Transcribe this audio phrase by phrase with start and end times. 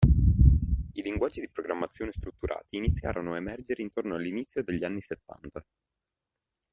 [0.93, 5.63] I linguaggi di programmazione strutturati iniziarono a emergere intorno all'inizio degli anni settanta.